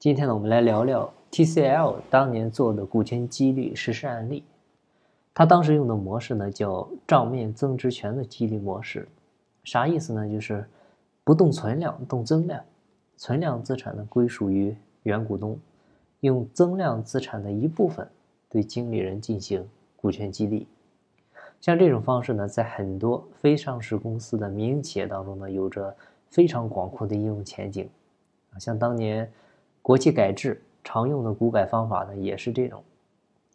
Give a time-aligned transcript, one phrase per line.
[0.00, 4.42] 今天呢，我们来聊聊 TCL 当年做的股权激励实施案例。
[5.34, 9.06] 他当时用的模式呢，叫账面增值权的激励模式。
[9.62, 10.26] 啥意思呢？
[10.26, 10.64] 就是
[11.22, 12.64] 不动存量，动增量，
[13.18, 15.58] 存量资产呢归属于原股东，
[16.20, 18.08] 用增量资产的一部分
[18.48, 20.66] 对经理人进行股权激励。
[21.60, 25.94] 像这种方式呢，在很多非上市公司的民营企业当中呢，有着
[26.30, 27.86] 非常广阔的应用前景。
[28.54, 29.30] 啊，像当年
[29.82, 32.82] 国企改制常用的股改方法呢，也是这种。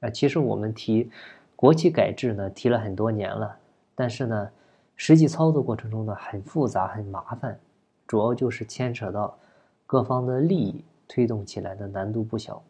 [0.00, 1.10] 啊，其实我们提
[1.56, 3.56] 国企改制呢，提了很多年了，
[3.94, 4.50] 但是呢，
[4.96, 7.58] 实际操作过程中呢，很复杂、很麻烦，
[8.06, 9.36] 主要就是牵扯到
[9.86, 12.62] 各方的利益，推动起来的难度不小。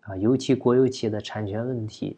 [0.00, 2.16] 啊，尤其国有企业的产权问题，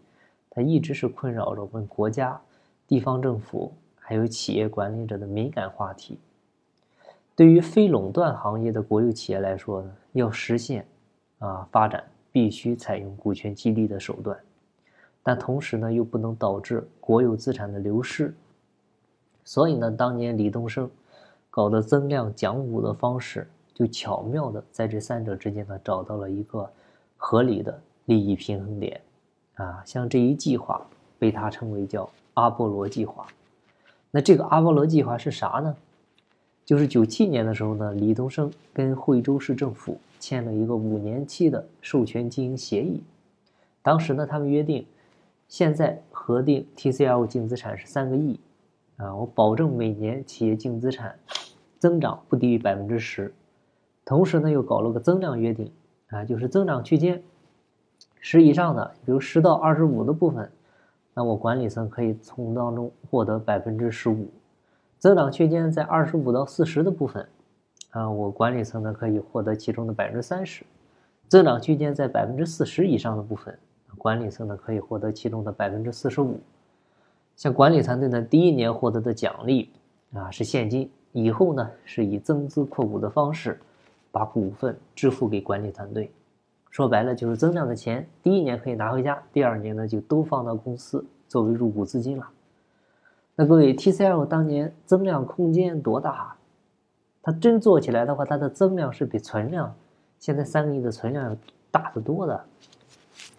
[0.49, 2.41] 它一直是困扰着我们国家。
[2.87, 6.19] 地方政府还有企业管理者的敏感话题。
[7.37, 10.87] 对于非垄断行业的国有企业来说呢，要实现
[11.39, 14.39] 啊发展，必须采用股权激励的手段，
[15.23, 18.35] 但同时呢，又不能导致国有资产的流失。
[19.45, 20.91] 所以呢，当年李东生
[21.51, 26.71] 搞的增量奖股的方式，就巧妙的在这三者之间呢，找到了一个
[27.17, 29.01] 合理的利益平衡点。
[29.55, 30.85] 啊，像这一计划
[31.19, 32.09] 被他称为叫。
[32.35, 33.25] 阿波罗计划，
[34.11, 35.77] 那这个阿波罗计划是啥呢？
[36.65, 43.03] 就是九七年的时候呢，李东生跟惠州市政府签了一个五年期的授权经营协议。
[43.83, 44.87] 当时呢，他们约定，
[45.47, 48.41] 现在核定 TCL 净资产是三个亿，
[48.97, 51.15] 啊，我保证每年企业净资产
[51.79, 53.35] 增长不低于百分之十。
[54.07, 55.71] 同时呢，又搞了个增量约定，
[56.09, 57.23] 啊，就是增长区间
[58.21, 60.51] 十以上的，比如十到二十五的部分。
[61.13, 64.29] 那我管理层可以从当中获得百分之十五，
[65.05, 67.29] 增长区间在二十五到四十的部分，
[67.91, 70.65] 啊，我管理层呢可以获得其中的百分之三十，
[71.29, 73.55] 增长区间在百分之四十以上的部分，
[73.99, 76.41] 管理层呢可以获得其中的百分之四十五。
[77.37, 79.71] 像管理团队呢，第一年获得的奖励
[80.15, 83.61] 啊是现金，以后呢是以增资扩股的方式，
[84.11, 86.11] 把股份支付给管理团队。
[86.71, 92.27] 说白了就是增量的钱，第一年可以拿回家，第二年呢就都放到公司作为入股资金了。
[93.37, 96.37] 那各位，TCL 当年增量空间多大？
[97.21, 99.75] 它真做起来的话，它的增量是比存量
[100.21, 101.37] 现在三个亿的存量要
[101.73, 102.45] 大得多的。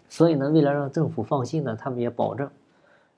[0.09, 2.49] 所以呢，为了让政府放心呢，他们也保证，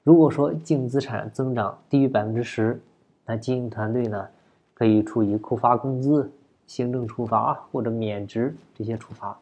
[0.03, 2.79] 如果说净资产增长低于百分之十，
[3.25, 4.27] 那经营团队呢
[4.75, 6.31] 可以处以扣发工资、
[6.67, 9.35] 行政处罚或者免职这些处罚。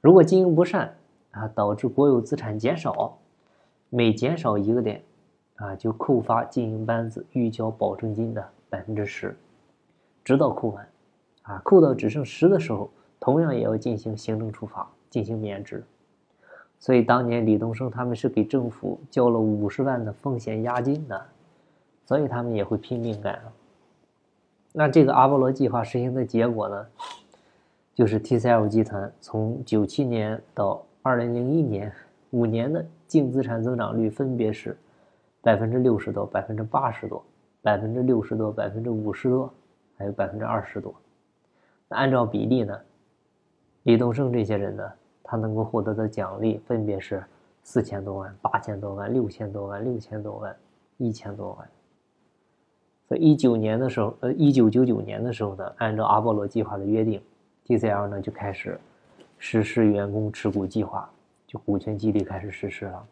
[0.00, 0.92] 如果经营不善
[1.30, 3.16] 啊，导致国有资产减少，
[3.90, 5.00] 每减少一个点，
[5.62, 9.36] 啊，就扣发经营班子预交保证金的百分之十，
[10.24, 10.88] 直到扣完，
[11.42, 12.90] 啊，扣到只剩十的时候，
[13.20, 15.84] 同样也要进行行政处罚，进行免职。
[16.80, 21.24] 所以当年李东生他们是给政府交了五十万的风险押金的，
[22.06, 23.40] 所以他们也会拼命干。
[24.72, 26.86] 那这个阿波罗计划实行的结果呢？
[27.94, 31.92] 就是 TCL 集团从九七年到二零零一年
[32.30, 34.76] 五年的净资产增长率分别是
[35.42, 37.22] 百分之六十多、百分之八十多、
[37.60, 39.52] 百分之六十多、百分之五十多，
[39.98, 40.94] 还有百分之二十多。
[41.88, 42.80] 那按照比例呢，
[43.82, 44.92] 李东生这些人呢，
[45.22, 47.22] 他能够获得的奖励分别是
[47.64, 50.56] 四千多万、八千多万、六千多万、六千多万、
[50.96, 51.68] 一千多万。
[53.08, 57.20] 在一九年的时候，呃，一九九九年的时候呢，按照阿波罗计划的约定。
[57.64, 58.78] TCL 呢就开始
[59.38, 61.08] 实施员工持股计划，
[61.46, 63.06] 就股权激励开始实施了。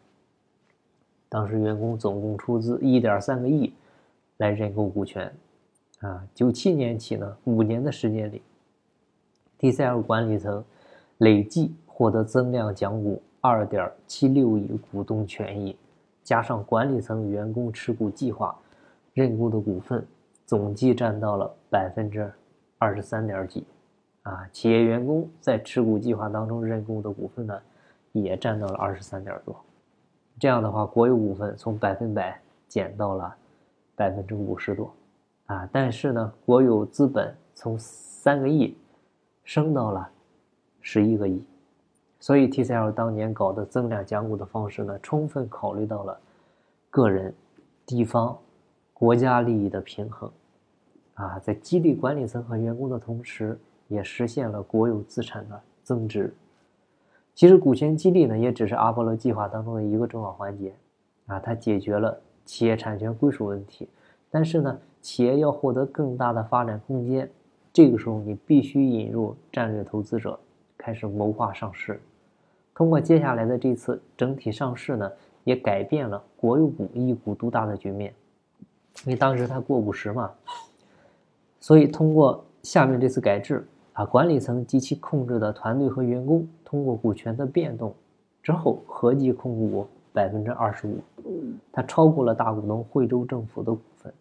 [1.31, 3.73] 当时员工总共出资一点三个亿
[4.35, 5.33] 来认购股权，
[6.01, 8.41] 啊，九七年起呢，五年的时间里
[9.57, 10.61] ，TCL 管理层
[11.19, 15.73] 累计获得增量奖股二点七六亿股东权益，
[16.21, 18.53] 加上管理层员工持股计划
[19.13, 20.05] 认购的股份，
[20.45, 22.29] 总计占到了百分之
[22.77, 23.63] 二十三点几。
[24.23, 27.57] 啊，企业员工在持股计划当中认购的股份呢，
[28.11, 29.55] 也占到了二十三点多。
[30.39, 33.35] 这样的话，国有股份从百分百减到了
[33.95, 34.93] 百分之五十多。
[35.45, 38.77] 啊，但是呢，国有资本从三个亿
[39.43, 40.09] 升到了
[40.79, 41.43] 十一个亿。
[42.19, 46.19] 所以，TCL 当年搞的增量奖股的方式呢，充分考虑到了
[46.89, 47.33] 个人、
[47.85, 48.37] 地方、
[48.93, 50.31] 国家利益的平衡。
[51.15, 53.59] 啊，在激励管理层和员工的同时。
[53.91, 56.33] 也实现了国有资产的增值。
[57.41, 60.71] 其实股权激励呢，也只是阿波罗计划当中的一个重要环节，
[61.25, 63.89] 啊，它解决了企业产权归属问题。
[64.29, 67.27] 但是呢，企业要获得更大的发展空间，
[67.73, 70.39] 这个时候你必须引入战略投资者，
[70.77, 71.99] 开始谋划上市。
[72.75, 75.11] 通过接下来的这次整体上市呢，
[75.43, 78.13] 也改变了国有股一股独大的局面。
[79.03, 80.29] 因为当时它过五十嘛，
[81.59, 87.93] 所以通过下面这次改制啊，管理层及其控制的团队和员工通过股权的变动
[88.41, 90.99] 之后，合计控股百分之二十五，
[91.69, 94.13] 它超过了大股东惠州政府的股份。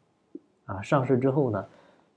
[0.64, 1.64] 啊，上市之后呢，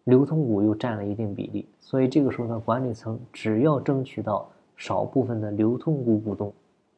[0.06, 6.52] 流通股又占了一定比例，所以这个时候呢，管理层只要争取到少部分的流通股股东，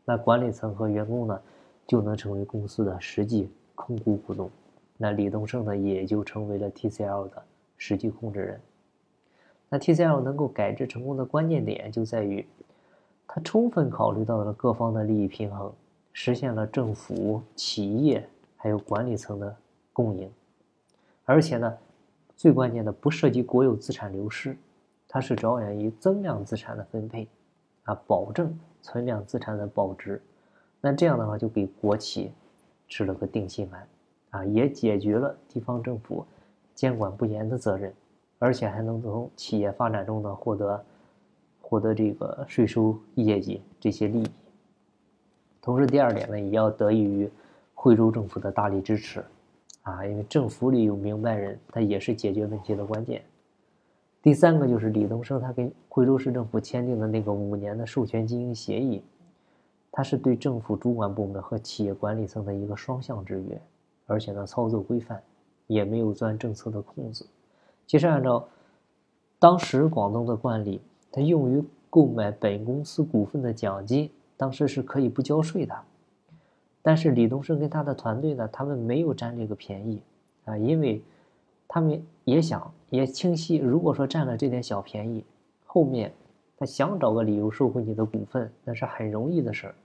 [0.06, 1.38] 那管理层和员工呢，
[1.86, 4.50] 就能成为公司的实际控股股东。
[4.96, 7.44] 那李东胜呢，也就成为了 TCL 的
[7.76, 8.62] 实际控制人。
[9.68, 12.46] 那 TCL 能够改制成功的关键点就在于，
[13.28, 15.72] 它充分考虑到了各方的利益平衡，
[16.14, 19.56] 实现了政府、企业还有管理层的
[19.92, 20.32] 共赢。
[21.26, 21.78] 而且呢，
[22.36, 24.58] 最关键的不涉及国有资产流失，
[25.08, 27.28] 它是着眼于增量资产的分配，
[27.84, 30.22] 啊，保证存量资产的保值。
[30.82, 32.32] 那这样的话，就给国企
[32.88, 33.88] 吃了个定心丸。
[34.32, 36.26] 啊，也解决了地方政府
[36.74, 37.94] 监管不严的责任，
[38.38, 40.84] 而且还能从企业发展中呢获得
[41.68, 44.30] 获得这个税收业绩这些利益。
[45.60, 47.28] 同时，第二点呢，也要得益于
[47.74, 49.26] 惠州政府的大力支持
[49.82, 53.24] 啊，因为政府里有明白人，他也是解决问题的关键。
[54.22, 59.02] 第三个就是李东生他跟惠州市政府签订的那个五年的授权经营协议，
[59.92, 63.60] 它是对政府主管部门和企业管理层的一个双向制约。
[64.06, 65.20] 而且呢，操作规范，
[65.66, 67.26] 也没有钻政策的空子。
[67.88, 68.48] 其实按照
[69.40, 70.80] 当时广东的惯例，
[71.16, 75.74] 他用于购买本公司股份的奖金，当时是可以不交税的。
[76.82, 80.02] 但是李东生跟他的团队呢，他们没有占这个便宜
[80.44, 81.02] 啊，因为
[81.70, 85.24] 他们也想也清晰，如果说占了这点小便宜，
[85.66, 86.12] 后面
[86.58, 89.76] 他想找个理由收回你的股份，那是很容易的事儿。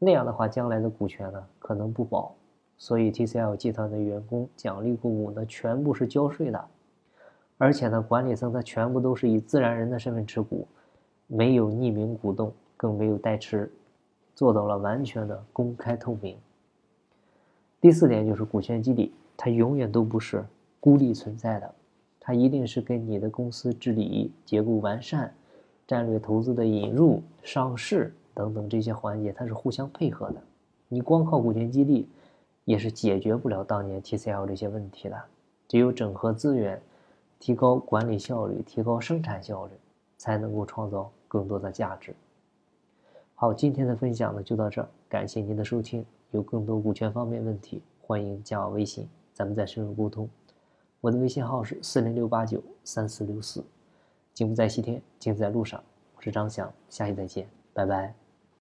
[0.00, 2.34] 那样的话，将来的股权呢，可能不保。
[2.76, 6.68] 所以，TCL 集团的员工奖励股呢，全部是交税的，
[7.58, 10.66] 而且呢，管理层他全部都是以自然人的身份持股，
[11.26, 13.72] 没有匿名股东，更没有代持，
[14.34, 16.36] 做到了完全的公开透明。
[17.80, 20.44] 第四点就是股权激励，它永远都不是
[20.80, 21.74] 孤立存在的，
[22.20, 25.32] 它一定是跟你的公司治理结构完善、
[25.86, 30.36] 战略投资的引入、上市等等这些环节，它是互相配合的。
[30.88, 32.08] 你光靠股权激励。
[32.66, 35.16] 也是解决不了当年 TCL 这些问题的，
[35.68, 36.82] 只有整合资源，
[37.38, 39.72] 提高管理效率，提高生产效率，
[40.16, 42.14] 才能够创造更多的价值。
[43.34, 46.04] 好，今天的分享呢就到这儿，感谢您的收听。
[46.32, 50.28] 有更多股权方面问题，欢迎加我微信，咱们再深入沟通。
[51.00, 53.64] 我的微信号是四零六八九三四六四。
[54.34, 55.82] 金不在西天，金在路上。
[56.16, 58.25] 我是张翔，下期再见，拜拜。